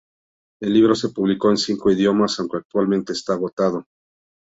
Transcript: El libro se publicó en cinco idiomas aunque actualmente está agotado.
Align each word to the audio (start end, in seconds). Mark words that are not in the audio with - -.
El 0.63 0.73
libro 0.73 0.95
se 0.95 1.09
publicó 1.09 1.51
en 1.51 1.57
cinco 1.57 1.91
idiomas 1.91 2.39
aunque 2.39 2.57
actualmente 2.57 3.13
está 3.13 3.33
agotado. 3.33 3.85